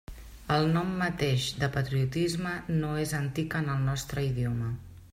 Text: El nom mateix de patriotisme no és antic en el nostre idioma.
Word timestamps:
El 0.53 0.63
nom 0.77 0.95
mateix 1.01 1.45
de 1.63 1.69
patriotisme 1.77 2.57
no 2.81 2.91
és 3.05 3.15
antic 3.23 3.59
en 3.63 3.71
el 3.77 3.89
nostre 3.93 4.29
idioma. 4.35 4.77